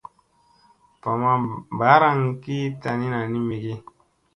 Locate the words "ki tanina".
2.41-3.19